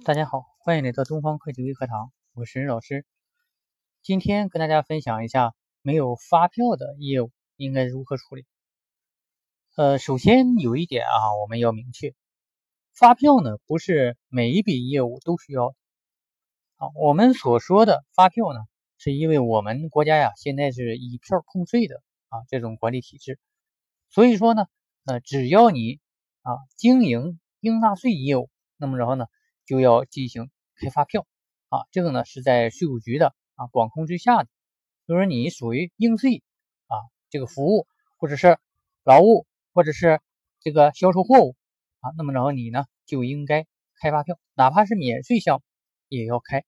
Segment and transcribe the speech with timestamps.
[0.00, 3.06] 大家好，欢迎来到东方会计微课堂，我是任老师。
[4.02, 8.44] 今天跟大家分享一下没有发票的业务应该如何处理。
[9.76, 12.16] 呃，首先有一点啊，我们要明确，
[12.92, 15.68] 发票呢不是每一笔业务都需要。
[16.78, 18.58] 啊，我们所说的发票呢，
[18.98, 23.38] 是因为我们国家呀现在是以票控税的啊这种管理体制，
[24.08, 24.66] 所以说呢，
[25.04, 26.00] 呃，只要你
[26.40, 29.26] 啊经营应纳税业务，那么然后呢。
[29.64, 31.26] 就要进行开发票
[31.68, 34.48] 啊，这个呢是在税务局的啊管控之下的，
[35.06, 36.42] 就是你属于应税
[36.88, 36.96] 啊
[37.30, 37.86] 这个服务
[38.18, 38.58] 或者是
[39.04, 40.20] 劳务或者是
[40.60, 41.56] 这个销售货物
[42.00, 43.66] 啊，那么然后你呢就应该
[44.00, 45.62] 开发票，哪怕是免税项目
[46.08, 46.64] 也要开。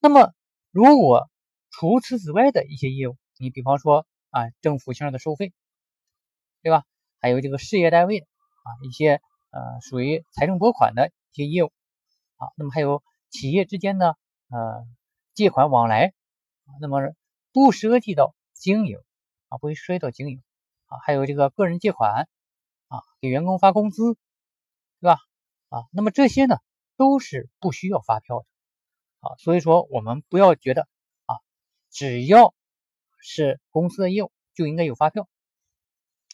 [0.00, 0.32] 那么
[0.70, 1.30] 如果
[1.70, 5.52] 除此之外的一些业务，你比方说啊政府项的收费，
[6.62, 6.84] 对吧？
[7.20, 9.20] 还有这个事业单位啊一些
[9.50, 11.12] 呃属于财政拨款的。
[11.38, 11.70] 一些业务
[12.36, 14.16] 啊，那么还有企业之间的
[14.48, 14.84] 呃
[15.34, 16.12] 借款往来
[16.80, 17.14] 那么
[17.52, 18.98] 不涉及到经营
[19.48, 20.42] 啊，不会涉及到经营
[20.86, 22.28] 啊，还有这个个人借款
[22.88, 24.14] 啊，给员工发工资，
[25.00, 25.18] 对吧？
[25.68, 26.56] 啊，那么这些呢
[26.96, 28.46] 都是不需要发票的
[29.20, 30.88] 啊，所以说我们不要觉得
[31.26, 31.36] 啊，
[31.88, 32.52] 只要
[33.20, 35.28] 是公司的业务就应该有发票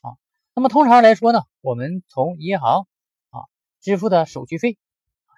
[0.01, 0.17] 啊。
[0.55, 2.87] 那么通常来说呢，我们从银行
[3.29, 3.45] 啊
[3.83, 4.79] 支付的手续费。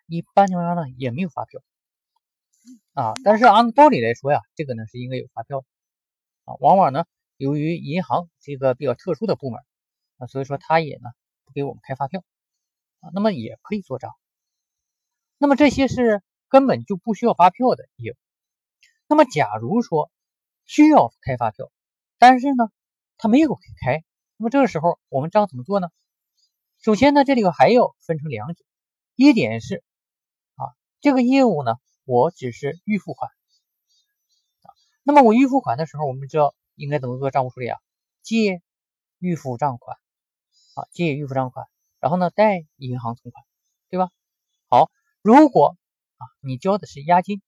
[0.07, 1.61] 一般情况下呢，也没有发票
[2.93, 3.15] 啊。
[3.25, 5.67] 但是按道理来说呀，这个呢是应该有发票的
[6.45, 6.55] 啊。
[6.61, 7.05] 往往呢，
[7.37, 9.61] 由于银行这个比较特殊的部门
[10.19, 11.11] 啊，所以说他也呢
[11.45, 12.23] 不给我们开发票
[13.01, 13.11] 啊。
[13.13, 14.13] 那么也可以做账。
[15.39, 18.17] 那么这些是根本就不需要发票的业务。
[19.09, 20.11] 那么假如说
[20.65, 21.71] 需要开发票，
[22.19, 22.71] 但是呢
[23.19, 24.05] 他没有给开，
[24.37, 25.89] 那么这个时候我们账怎么做呢？
[26.79, 28.67] 首先呢，这里头还要分成两点，
[29.17, 29.83] 一点是。
[31.07, 33.31] 这个业务呢，我只是预付款
[34.63, 34.75] 啊。
[35.05, 37.79] 那么我预付款的时候，我们知道应该怎么做账务处理啊？
[38.23, 38.61] 借
[39.21, 39.97] 预付账款
[40.75, 41.69] 啊，借预付账款，
[42.01, 43.45] 然后呢贷银行存款，
[43.89, 44.11] 对吧？
[44.69, 44.91] 好，
[45.23, 45.77] 如果
[46.17, 47.41] 啊你交的是押金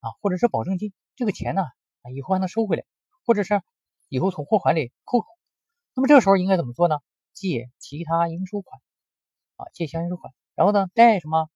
[0.00, 1.62] 啊，或者是保证金，这个钱呢
[2.02, 2.84] 啊以后还能收回来，
[3.24, 3.62] 或者是
[4.08, 5.24] 以后从货款里扣，
[5.94, 6.98] 那么这个时候应该怎么做呢？
[7.32, 8.80] 借其他应收款
[9.54, 11.48] 啊，借其他应收款，然后呢贷什么？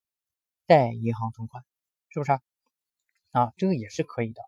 [0.65, 1.63] 贷银行存款
[2.09, 2.41] 是不是啊？
[3.31, 4.41] 啊这个也是可以的。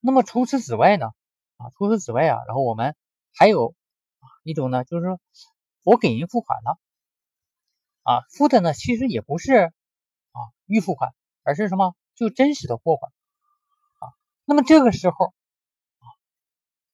[0.00, 1.12] 那么除此之外呢？
[1.58, 2.96] 啊，除此之外啊，然后我们
[3.34, 3.74] 还有
[4.42, 5.20] 一种呢，就是说
[5.84, 6.78] 我给人付款了
[8.02, 11.12] 啊，付的呢其实也不是啊预付款，
[11.44, 11.94] 而是什么？
[12.14, 13.12] 就真实的货款
[14.00, 14.10] 啊。
[14.44, 16.06] 那么这个时候啊，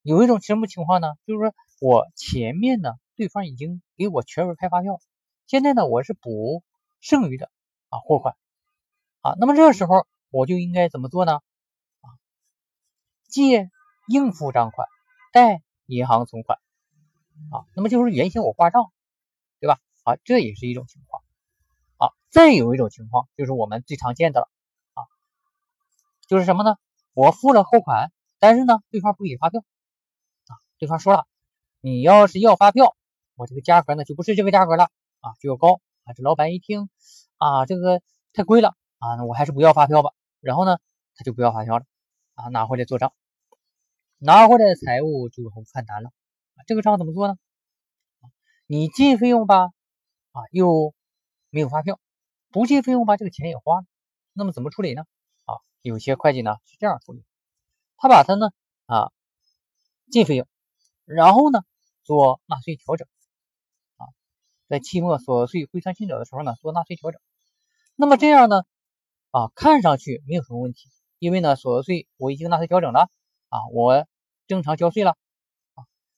[0.02, 1.14] 有一种什么情况呢？
[1.24, 5.00] 就是说我前面呢对方已经给我全额开发票，
[5.46, 6.62] 现在呢我是补
[7.00, 7.50] 剩余的。
[7.90, 8.36] 啊，货款
[9.22, 11.40] 啊，那么这个时候我就应该怎么做呢？
[12.00, 12.06] 啊，
[13.28, 13.70] 借
[14.06, 14.88] 应付账款，
[15.32, 16.58] 贷银行存款
[17.50, 18.92] 啊，那么就是原先我挂账，
[19.60, 19.78] 对吧？
[20.04, 21.22] 啊，这也是一种情况
[21.96, 22.12] 啊。
[22.30, 24.48] 再有一种情况就是我们最常见的了
[24.94, 25.04] 啊，
[26.26, 26.76] 就是什么呢？
[27.14, 29.62] 我付了货款，但是呢，对方不给发票
[30.46, 31.26] 啊，对方说了，
[31.80, 32.94] 你要是要发票，
[33.34, 36.12] 我这个价格呢就不是这个价格了啊，就要高啊。
[36.14, 36.90] 这老板一听。
[37.38, 40.10] 啊，这个太贵了啊，那我还是不要发票吧。
[40.40, 40.78] 然后呢，
[41.14, 41.84] 他就不要发票了
[42.34, 43.12] 啊，拿回来做账，
[44.18, 46.10] 拿回来的财务就很犯难了。
[46.66, 47.36] 这个账怎么做呢？
[48.66, 49.70] 你进费用吧，
[50.32, 50.92] 啊，又
[51.50, 51.94] 没有发票；
[52.50, 53.86] 不进费用吧，这个钱也花了。
[54.32, 55.04] 那么怎么处理呢？
[55.46, 57.24] 啊，有些会计呢是这样处理，
[57.96, 58.50] 他把它呢
[58.86, 59.10] 啊
[60.10, 60.46] 进费用，
[61.04, 61.60] 然后呢
[62.02, 63.08] 做纳税调整。
[64.68, 67.20] 在期末所得税汇算清缴的时候呢，做纳税调整。
[67.96, 68.64] 那么这样呢，
[69.30, 73.10] 啊，看上去没有什么问题，因为呢，所得税我已经纳税调整了，
[73.48, 74.06] 啊，我
[74.46, 75.16] 正常交税了，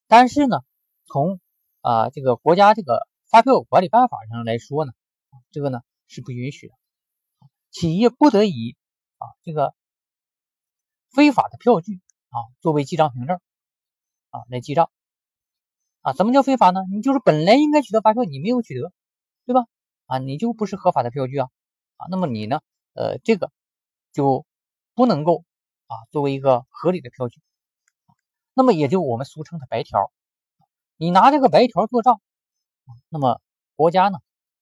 [0.09, 0.59] 但是呢，
[1.07, 1.41] 从
[1.81, 4.93] 啊这个国家这个发票管理办法上来说呢，
[5.53, 6.75] 这个呢是不允许的，
[7.71, 8.77] 企业不得以
[9.19, 9.75] 啊这个
[11.13, 13.41] 非法的票据啊作为记账凭证
[14.31, 14.91] 啊来记账。
[16.03, 16.81] 啊，怎么叫非法呢？
[16.91, 18.91] 你就是本来应该取得发票，你没有取得，
[19.45, 19.67] 对吧？
[20.07, 21.49] 啊，你就不是合法的票据啊，
[21.97, 22.61] 啊，那么你呢，
[22.95, 23.53] 呃，这个
[24.13, 24.47] 就
[24.95, 25.45] 不能够
[25.89, 27.43] 啊作为一个合理的票据，
[28.55, 30.11] 那么也就我们俗称的白条，
[30.97, 32.21] 你拿这个白条做账，
[33.11, 33.41] 那么
[33.77, 34.19] 国家呢，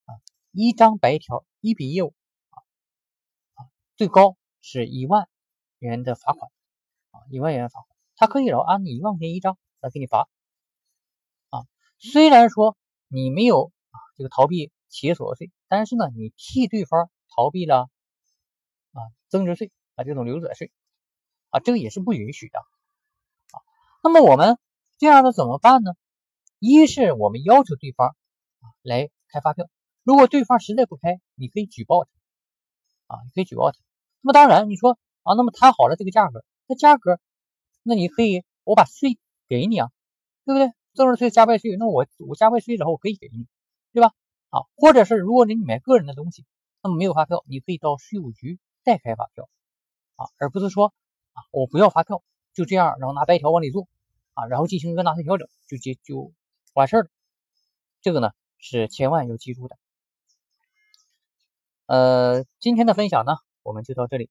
[0.06, 0.19] 啊，
[0.50, 2.14] 一张白条一笔业务
[2.50, 2.58] 啊，
[3.55, 5.29] 啊，最高是一万
[5.79, 6.50] 元的罚款，
[7.12, 10.29] 啊，一万元罚款，他可以然后按一万块钱一张来给你罚。
[11.98, 12.76] 虽然说
[13.08, 17.88] 你没有啊这个逃避企业所得税，但是呢，你替对方逃避了
[18.92, 20.70] 啊增值税啊这种流转税
[21.50, 23.56] 啊，这个也是不允许的啊。
[24.02, 24.58] 那么我们
[24.96, 25.92] 这样的怎么办呢？
[26.60, 29.68] 一是我们要求对方啊来开发票，
[30.02, 32.10] 如果对方实在不开，你可以举报他
[33.16, 33.78] 啊，你可以举报他。
[34.20, 37.20] 那么当然你说啊，那么谈好了这个价格，那价格
[37.82, 39.18] 那你可以我把税
[39.48, 39.90] 给你啊，
[40.44, 40.77] 对不对？
[40.98, 43.46] 增值税加倍税，那我我加倍税之后我可以给你，
[43.92, 44.12] 对吧？
[44.50, 46.44] 啊，或者是如果你买个人的东西，
[46.82, 49.48] 那么没有发票，你可以到税务局代开发票
[50.16, 50.92] 啊，而不是说
[51.34, 53.86] 啊我不要发票，就这样，然后拿白条往里做
[54.34, 56.32] 啊，然后进行一个纳税调整，就结就
[56.74, 57.08] 完事儿了。
[58.00, 59.78] 这个呢是千万要记住的。
[61.86, 64.30] 呃，今天的分享呢我们就到这里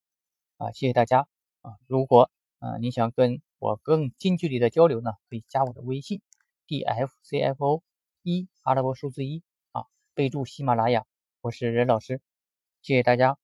[0.58, 1.28] 啊，谢谢大家
[1.62, 1.78] 啊。
[1.88, 2.30] 如果
[2.60, 6.22] 啊你想跟我更近距离的交流呢，可以加我的微信。
[6.68, 7.82] D f c f o
[8.24, 9.42] 一阿拉伯数字一
[9.72, 11.06] 啊，备注喜马拉雅，
[11.40, 12.20] 我是任老师，
[12.82, 13.38] 谢谢大家。